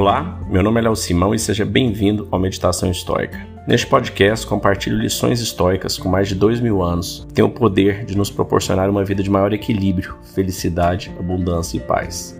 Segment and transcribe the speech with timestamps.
[0.00, 3.46] Olá, meu nome é Léo Simão e seja bem-vindo ao Meditação Histórica.
[3.68, 8.06] Neste podcast, compartilho lições históricas com mais de dois mil anos que têm o poder
[8.06, 12.34] de nos proporcionar uma vida de maior equilíbrio, felicidade, abundância e paz.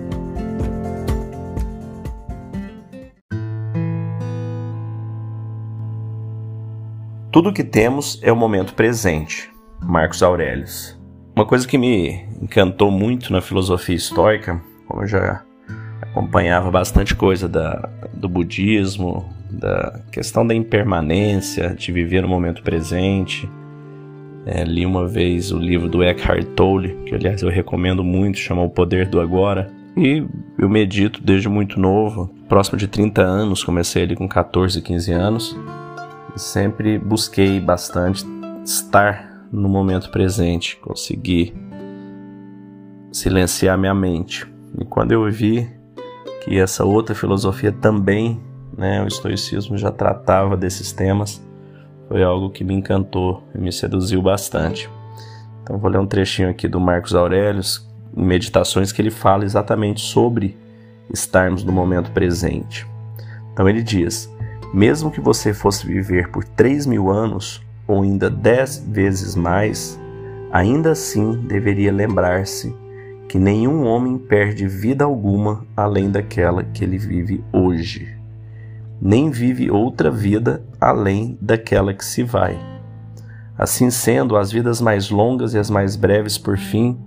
[7.30, 9.50] Tudo o que temos é o momento presente.
[9.82, 10.98] Marcos Aurelius.
[11.36, 15.44] Uma coisa que me encantou muito na filosofia histórica, como eu já
[16.10, 23.48] acompanhava bastante coisa da, do budismo, da questão da impermanência, de viver no momento presente.
[24.46, 28.62] É, li uma vez o livro do Eckhart Tolle, que aliás eu recomendo muito, chama
[28.62, 29.70] O Poder do Agora.
[29.96, 30.24] E
[30.58, 35.58] eu medito desde muito novo, próximo de 30 anos, comecei ali com 14, 15 anos.
[36.34, 38.24] E sempre busquei bastante
[38.64, 41.52] estar no momento presente, conseguir
[43.12, 44.46] silenciar minha mente.
[44.78, 45.79] E quando eu vi
[46.42, 48.40] que essa outra filosofia também,
[48.76, 51.42] né, o estoicismo já tratava desses temas,
[52.08, 54.90] foi algo que me encantou e me seduziu bastante.
[55.62, 60.00] Então vou ler um trechinho aqui do Marcos Aurelius, em Meditações, que ele fala exatamente
[60.00, 60.56] sobre
[61.12, 62.86] estarmos no momento presente.
[63.52, 64.28] Então ele diz:
[64.74, 70.00] mesmo que você fosse viver por 3 mil anos, ou ainda 10 vezes mais,
[70.50, 72.74] ainda assim deveria lembrar-se
[73.30, 78.08] que nenhum homem perde vida alguma além daquela que ele vive hoje,
[79.00, 82.58] nem vive outra vida além daquela que se vai.
[83.56, 86.98] Assim sendo, as vidas mais longas e as mais breves, por fim,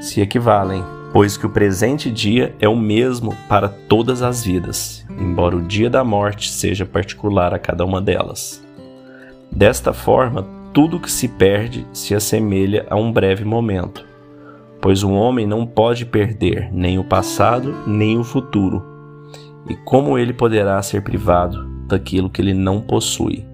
[0.00, 5.56] se equivalem, pois que o presente dia é o mesmo para todas as vidas, embora
[5.58, 8.64] o dia da morte seja particular a cada uma delas.
[9.52, 14.15] Desta forma, tudo que se perde se assemelha a um breve momento
[14.86, 18.86] pois um homem não pode perder nem o passado nem o futuro.
[19.68, 23.44] E como ele poderá ser privado daquilo que ele não possui?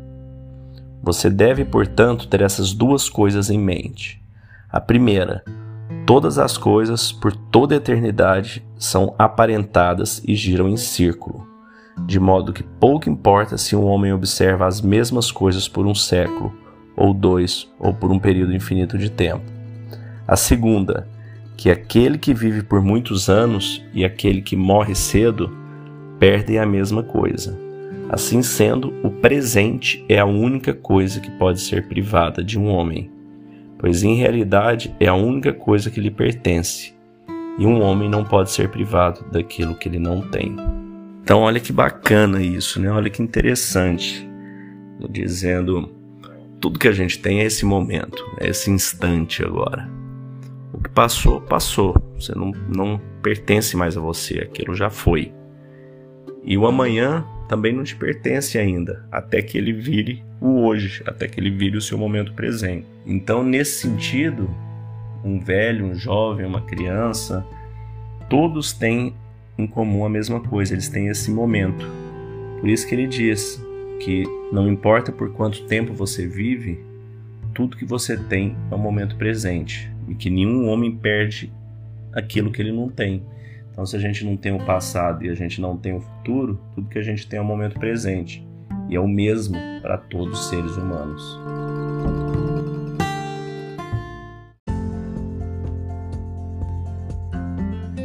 [1.03, 4.23] Você deve, portanto, ter essas duas coisas em mente.
[4.71, 5.43] A primeira,
[6.05, 11.47] todas as coisas por toda a eternidade são aparentadas e giram em círculo,
[12.07, 16.55] de modo que pouco importa se um homem observa as mesmas coisas por um século,
[16.95, 19.51] ou dois, ou por um período infinito de tempo.
[20.29, 21.09] A segunda,
[21.57, 25.51] que aquele que vive por muitos anos e aquele que morre cedo
[26.19, 27.59] perdem a mesma coisa.
[28.09, 33.11] Assim sendo, o presente é a única coisa que pode ser privada de um homem,
[33.79, 36.95] pois em realidade é a única coisa que lhe pertence,
[37.59, 40.57] e um homem não pode ser privado daquilo que ele não tem.
[41.23, 42.91] Então, olha que bacana isso, né?
[42.91, 44.29] Olha que interessante.
[45.09, 45.91] Dizendo,
[46.61, 49.89] tudo que a gente tem é esse momento, é esse instante agora.
[50.83, 51.95] Que passou, passou.
[52.19, 55.33] Você não, não pertence mais a você, aquilo já foi.
[56.45, 61.29] E o amanhã também não te pertence ainda, até que ele vire o hoje, até
[61.29, 62.87] que ele vire o seu momento presente.
[63.07, 64.51] Então, nesse sentido,
[65.25, 67.47] um velho, um jovem, uma criança,
[68.29, 69.15] todos têm
[69.57, 71.87] em comum a mesma coisa, eles têm esse momento.
[72.59, 73.63] Por isso que ele diz
[74.01, 76.81] que não importa por quanto tempo você vive,
[77.55, 81.53] tudo que você tem é o momento presente e que nenhum homem perde
[82.13, 83.23] aquilo que ele não tem.
[83.71, 86.61] Então, se a gente não tem o passado e a gente não tem o futuro,
[86.75, 88.47] tudo que a gente tem é o momento presente.
[88.89, 91.41] E é o mesmo para todos os seres humanos.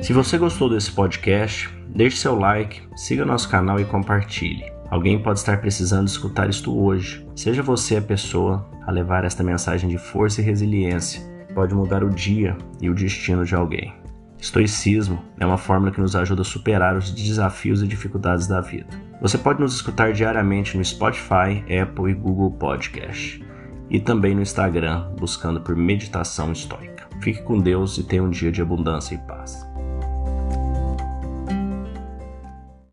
[0.02, 4.72] Se você gostou desse podcast, deixe seu like, siga nosso canal e compartilhe.
[4.90, 7.28] Alguém pode estar precisando escutar isto hoje.
[7.35, 12.09] Seja você a pessoa a levar esta mensagem de força e resiliência pode mudar o
[12.12, 13.91] dia e o destino de alguém.
[14.40, 18.85] Estoicismo é uma fórmula que nos ajuda a superar os desafios e dificuldades da vida.
[19.19, 23.44] Você pode nos escutar diariamente no Spotify, Apple e Google Podcast
[23.90, 27.07] e também no Instagram buscando por Meditação Estoica.
[27.22, 29.66] Fique com Deus e tenha um dia de abundância e paz.